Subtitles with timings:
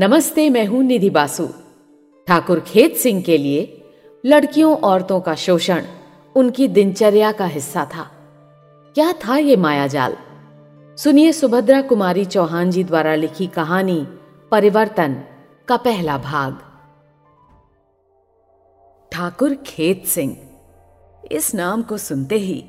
[0.00, 1.48] नमस्ते, मैं हूँ निधि बासु।
[2.26, 3.84] ठाकुर खेत सिंह के लिए
[4.26, 5.84] लड़कियों, औरतों का शोषण,
[6.36, 8.02] उनकी दिनचर्या का हिस्सा था।
[8.94, 10.16] क्या था ये मायाजाल?
[10.96, 14.06] सुनिए सुभद्रा कुमारी चौहान जी द्वारा लिखी कहानी,
[14.50, 15.24] परिवर्तन,
[15.68, 16.58] का पहला भाग।
[19.12, 20.36] ठाकुर खेत सिंह।
[21.32, 22.64] इस नाम को सुनते ही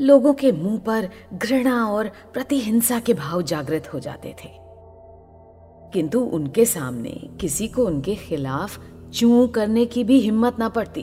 [0.00, 4.63] लोगों के मुँह पर घृणा और प्रतिहिंसा के भाव जागृत हो जाते थे।
[5.94, 7.10] किंतु उनके सामने
[7.40, 8.78] किसी को उनके खिलाफ
[9.14, 11.02] चू करने की भी हिम्मत ना पड़ती।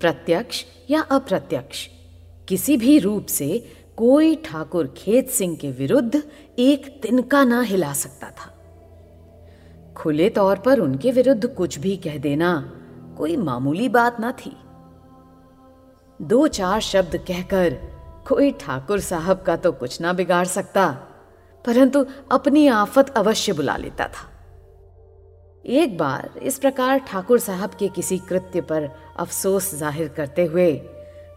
[0.00, 1.86] प्रत्यक्ष या अप्रत्यक्ष,
[2.48, 3.48] किसी भी रूप से
[3.96, 6.22] कोई ठाकुर खेत सिंह के विरुद्ध
[6.58, 8.50] एक तिनका ना हिला सकता था।
[9.96, 12.72] खुले तौर पर उनके विरुद्ध कुछ भी कह देना
[13.18, 14.56] कोई मामूली बात ना थी।
[16.20, 17.74] दो चार शब्द कहकर
[18.28, 20.86] कोई ठाकुर साहब का तो कुछ ना बिगाड़ सकता।
[21.66, 24.30] परंतु अपनी आफत अवश्य बुला लेता था।
[25.64, 30.70] एक बार इस प्रकार ठाकुर साहब के किसी कृत्य पर अफसोस ज़ाहिर करते हुए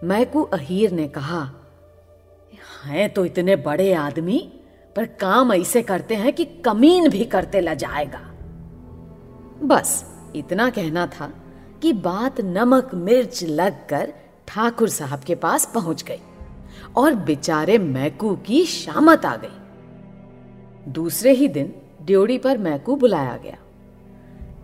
[0.03, 1.41] मैकू अहीर ने कहा
[2.83, 4.39] हैं तो इतने बड़े आदमी
[4.95, 8.19] पर काम ऐसे करते हैं कि कमीन भी करते ल जाएगा।
[9.63, 10.03] बस
[10.35, 11.31] इतना कहना था
[11.81, 14.13] कि बात नमक मिर्च लगकर
[14.47, 16.21] ठाकुर साहब के पास पहुँच गई
[16.97, 19.57] और बेचारे मैकू की शामत आ गई।
[20.87, 23.57] दूसरे ही दिन ड्योड़ी पर मैकू बुलाया गया।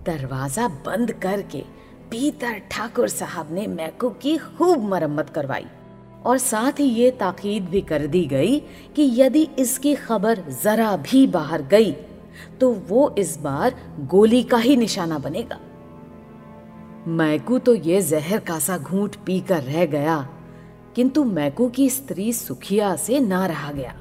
[0.06, 1.64] दरवाज़ा बंद करके
[2.12, 5.66] पीतर ठाकुर साहब ने मैकू की खूब मरम्मत करवाई
[6.26, 8.60] और साथ ही ये ताकीद भी कर दी गई
[8.96, 11.92] कि यदि इसकी खबर जरा भी बाहर गई
[12.60, 13.76] तो वो इस बार
[14.10, 15.60] गोली का ही निशाना बनेगा।
[17.08, 20.20] मैकू तो ये जहर का सा घूंट पीकर रह गया,
[20.96, 23.96] किंतु मैकू की स्त्री सुखिया से ना रहा गया।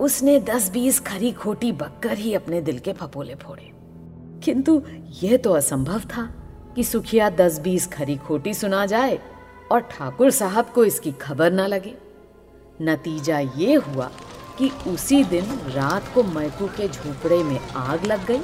[0.00, 3.70] उसने दस बीस खरी खोटी बककर ही अपने दिल के फपोले फोड़े।
[4.44, 4.82] किंतु
[5.22, 6.22] यह तो असंभव था
[6.76, 9.18] कि सुखिया दस बीस खरी खोटी सुना जाए
[9.72, 11.94] और ठाकुर साहब को इसकी खबर ना लगे।
[12.82, 14.10] नतीजा ये हुआ
[14.58, 18.40] कि उसी दिन रात को मैकू के झोपड़े में आग लग गई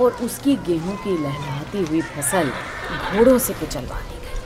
[0.00, 2.50] और उसकी गेहूँ की लहलाती हुई फ़सल
[3.16, 4.38] घोड़ों से कुचलवा दी गई।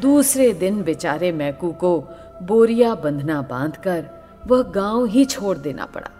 [0.00, 1.92] दूसरे दिन बेचारे मैकू को
[2.42, 4.04] बोरिया बंधना बांधकर
[4.46, 6.10] वह गाँव ही छोड़ देना पड़ा।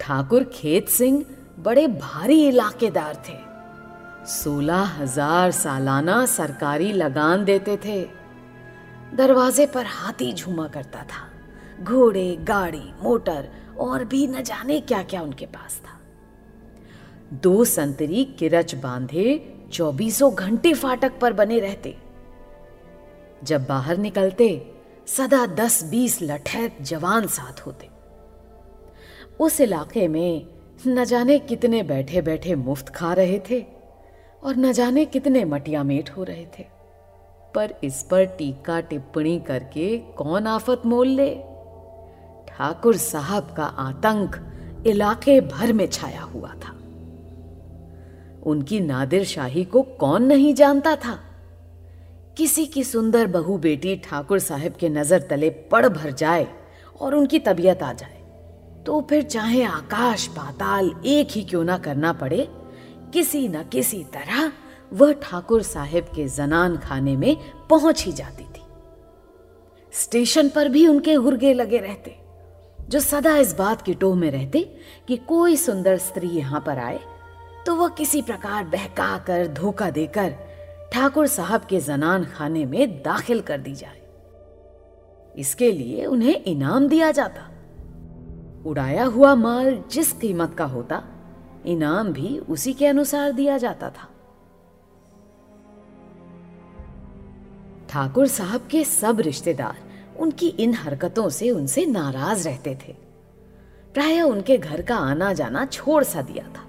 [0.00, 1.24] ठाकुर खेत सिंह
[1.58, 3.38] बड़े भारी इलाकेदार थे।
[4.26, 8.02] सोलह हज़ार सालाना सरकारी लगान देते थे।
[9.16, 11.28] दरवाजे पर हाथी झूमा करता था।
[11.84, 13.48] घोड़े, गाड़ी, मोटर
[13.78, 15.98] और भी न जाने क्या क्या उनके पास था।
[17.32, 19.26] दो संतरी किरच बांधे
[19.72, 21.96] चौबीसों घंटे फाटक पर बने रहते।
[23.44, 24.74] जब बाहर निकलते,
[25.06, 27.88] सदा दस बीस लठैत जवान साथ होते।
[29.40, 30.46] उस इलाके में
[30.86, 33.66] न जाने कितने बैठे बैठे मुफ़्त खा रहे थे
[34.42, 36.64] और न जाने कितने मटिया मेट हो रहे थे।
[37.54, 41.34] पर इस पर टीका टिप्पणी करके कौन आफत मोल ले?
[42.48, 44.52] ठाकुर साहब का आतंक
[44.86, 46.72] इलाके भर में छाया हुआ था।
[48.42, 51.18] उनकी नादिर शाही को कौन नहीं जानता था?
[52.36, 56.46] किसी की सुंदर बहु बेटी ठाकुर साहब के नज़र तले पड़ भर जाए
[57.00, 62.12] और उनकी तबीयत आ जाए तो फिर चाहे आकाश पाताल एक ही क्यों ना करना
[62.12, 62.48] पड़े,
[63.12, 64.52] किसी न किसी तरह
[64.92, 67.36] वह ठाकुर साहब के जनान खाने में
[67.70, 68.62] पहुँच ही जाती थी।
[69.94, 72.16] स्टेशन पर भी उनके गुर्गे लगे रहते,
[72.80, 74.60] जो सदा इस बात की टोह में रहते
[75.08, 77.00] कि कोई सुंदर स्त्री यहाँ पर आए
[77.66, 80.34] तो वह किसी प्रकार बहका कर धोखा देकर
[80.96, 84.08] ठाकुर साहब के जनान खाने में दाखिल कर दी जाए।
[85.36, 87.50] इसके लिए उन्हें इनाम दिया जाता।
[88.66, 91.02] उड़ाया हुआ माल जिस कीमत का होता,
[91.66, 94.08] इनाम भी उसी के अनुसार दिया जाता था।
[97.88, 99.76] ठाकुर साहब के सब रिश्तेदार
[100.18, 102.92] उनकी इन हरकतों से उनसे नाराज़ रहते थे।
[103.94, 106.66] प्राय उनके घर का आना जाना छोड़ सा दिया था।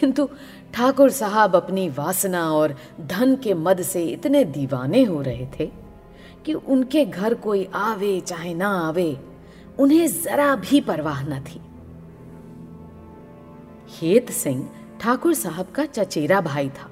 [0.00, 0.28] किंतु
[0.74, 5.72] ठाकुर साहब अपनी वासना और धन के मद से इतने दीवाने हो रहे थे
[6.44, 9.20] कि उनके घर कोई आवे चाहे ना आवे,
[9.78, 11.60] उन्हें जरा भी परवाह न थी।
[14.00, 14.70] हेत सिंह
[15.00, 16.90] ठाकुर साहब का चचेरा भाई था।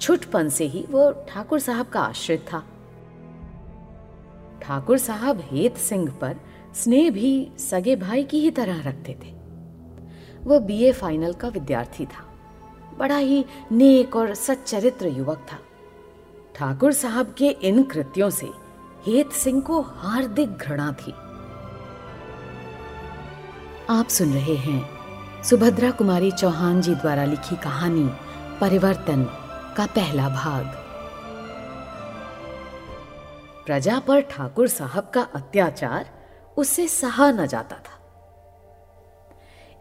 [0.00, 2.64] छुटपन से ही वो ठाकुर साहब का आश्रित था।
[4.62, 6.36] ठाकुर साहब हेत सिंह पर
[6.74, 9.34] स्नेह भी सगे भाई की ही तरह रखते थे।
[10.44, 12.29] वह बीए फाइनल का विद्यार्थी था।
[13.00, 15.58] बड़ा ही नेक और सच्चरित्र युवक था।
[16.54, 18.50] ठाकुर साहब के इन कृत्यों से
[19.06, 21.12] हेत सिंह को हार्दिक घृणा थी।
[23.90, 24.80] आप सुन रहे हैं
[25.42, 28.10] सुभद्रा कुमारी चौहान जी द्वारा लिखी कहानी
[28.60, 29.24] परिवर्तन
[29.76, 30.66] का पहला भाग।
[33.66, 36.10] प्रजा पर ठाकुर साहब का अत्याचार,
[36.56, 37.89] उससे सहा न जाता था।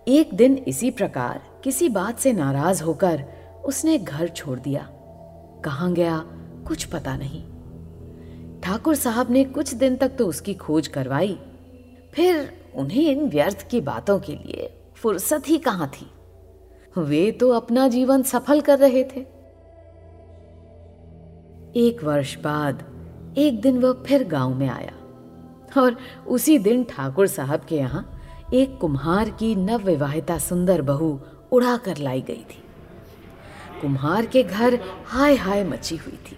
[0.09, 3.25] एक दिन इसी प्रकार किसी बात से नाराज़ होकर
[3.65, 4.89] उसने घर छोड़ दिया।
[5.65, 6.23] कहाँ गया?
[6.67, 7.43] कुछ पता नहीं।
[8.61, 11.39] ठाकुर साहब ने कुछ दिन तक तो उसकी खोज करवाई।
[12.13, 16.11] फिर उन्हें इन व्यर्थ की बातों के लिए फुर्सत ही कहाँ थी?
[16.97, 19.19] वे तो अपना जीवन सफल कर रहे थे।
[21.75, 22.83] एक वर्ष बाद
[23.37, 24.93] एक दिन वह फिर गाँव में आया
[25.81, 25.97] और
[26.27, 28.15] उसी दिन ठाकुर साहब के यहाँ
[28.53, 31.19] एक कुम्हार की नवविवाहिता सुंदर बहू
[31.51, 32.63] उड़ा कर लाई गई थी।
[33.81, 36.37] कुम्हार के घर हाय हाय मची हुई थी।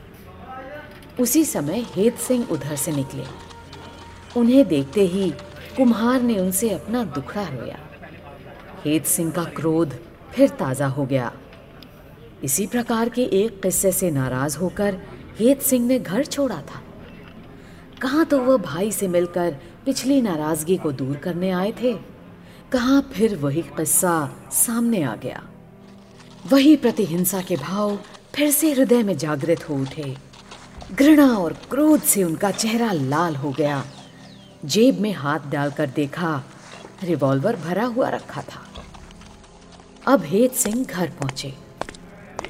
[1.19, 3.23] उसी समय हेत सिंह उधर से निकले।
[4.37, 5.29] उन्हें देखते ही
[5.77, 7.79] कुम्हार ने उनसे अपना दुखड़ा रोया।
[8.85, 9.97] हेत सिंह का क्रोध
[10.31, 11.31] फिर ताज़ा हो गया।
[12.43, 15.01] इसी प्रकार के एक किस्से से नाराज़ होकर
[15.39, 16.81] हेत सिंह ने घर छोड़ा था।
[18.01, 21.93] कहाँ तो वह भाई से मिलकर पिछली नाराज़गी को दूर करने आए थे।
[22.71, 25.43] कहाँ फिर वही किस्सा सामने आ गया।
[26.47, 27.99] वही प्रतिहिंसा के भाव
[28.35, 30.17] फिर से हृदय में जागृत हो उठे।
[30.93, 33.85] घृणा और क्रोध से उनका चेहरा लाल हो गया।
[34.65, 36.43] जेब में हाथ डालकर देखा,
[37.03, 38.67] रिवॉल्वर भरा हुआ रखा था।
[40.07, 41.53] अब हेत सिंह घर पहुँचे।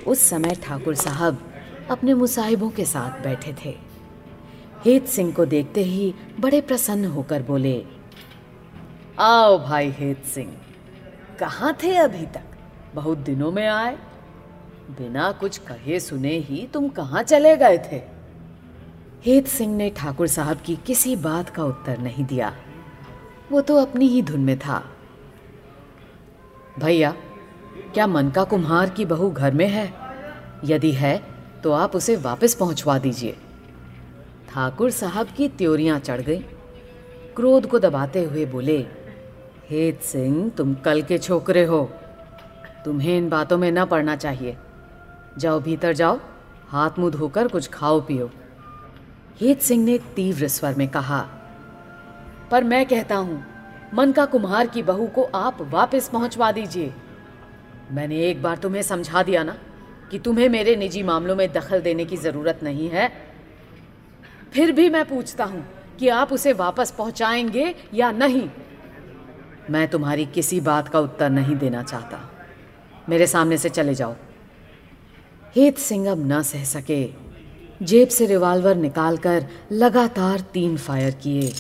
[0.08, 1.54] उस समय ठाकुर साहब
[1.92, 3.91] अपने मुसाहिबों के साथ बैठे थे।
[4.86, 7.84] हेत सिंह को देखते ही बड़े प्रसन्न होकर बोले,
[9.20, 10.54] आओ भाई हेत सिंह,
[11.40, 12.44] कहाँ थे अभी तक?
[12.96, 13.96] बहुत दिनों में आए।
[14.92, 18.02] बिना कुछ कहे सुने ही तुम कहाँ चले गए थे?
[19.26, 22.54] हेत सिंह ने ठाकुर साहब की किसी बात का उत्तर नहीं दिया।
[23.52, 24.84] वो तो अपनी ही धुन में था।
[26.80, 27.14] भैया,
[27.94, 29.94] क्या मन का कुम्हार की बहू घर में है?
[30.66, 31.18] यदि है
[31.64, 33.38] तो आप उसे वापस पहुंचवा दीजिए।
[34.52, 36.40] ठाकुर साहब की त्योरियाँ चढ़ गई।
[37.36, 38.78] क्रोध को दबाते हुए बोले,
[39.70, 41.84] हेत सिंह, तुम कल के छोकरे हो।
[42.86, 44.58] तुम्हें इन बातों में न पड़ना चाहिए।
[45.38, 46.20] जाओ भीतर जाओ,
[46.68, 48.30] हाथ मुँह धोकर कुछ खाओ पियो।
[49.42, 51.22] हेत सिंह ने तीव्र स्वर में कहा,
[52.52, 53.44] पर मैं कहता हूँ,
[53.94, 56.94] मन का कुम्हार की बहू को आप वापस पहुंचवा दीजिए।
[57.92, 59.58] मैंने एक बार तुम्हें समझा दिया ना
[60.12, 63.12] कि तुम्हें मेरे निजी मामलों में दखल देने की ज़रूरत नहीं है।
[64.54, 65.68] फिर भी मैं पूछता हूँ
[66.00, 68.50] कि आप उसे वापस पहुंचाएँगे या नहीं।
[69.70, 72.32] मैं तुम्हारी किसी बात का उत्तर नहीं देना चाहता।
[73.10, 74.16] मेरे सामने से चले जाओ।
[75.56, 77.14] हेत सिंह अब न सह सके।
[77.84, 81.54] जेब से रिवॉल्वर निकालकर लगातार तीन फायर किए।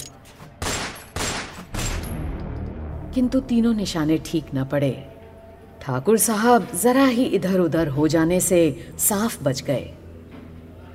[3.13, 5.07] किंतु तीनों निशाने ठीक न पड़े।
[5.81, 9.93] ठाकुर साहब जरा ही इधर उधर हो जाने से साफ़ बच गए।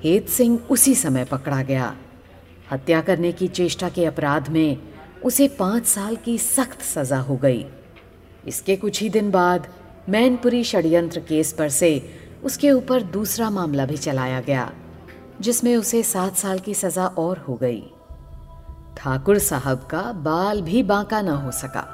[0.03, 1.95] हेत सिंह उसी समय पकड़ा गया।
[2.71, 4.77] हत्या करने की चेष्टा के अपराध में
[5.25, 7.65] उसे पाँच साल की सख्त सजा हो गई।
[8.47, 9.67] इसके कुछ ही दिन बाद
[10.09, 11.89] मैनपुरी षड्यंत्र केस पर से
[12.43, 14.71] उसके ऊपर दूसरा मामला भी चलाया गया,
[15.41, 17.81] जिसमें उसे सात साल की सजा और हो गई।
[18.97, 21.93] ठाकुर साहब का बाल भी बांका ना हो सका।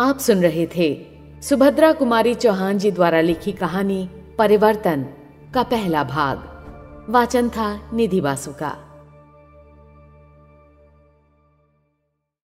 [0.00, 1.06] आप सुन रहे थे
[1.42, 5.06] सुभद्रा कुमारी चौहान जी द्वारा लिखी कहानी परिवर्तन।
[5.54, 6.42] का पहला भाग।
[7.08, 8.89] वाचन था निधि बासु का।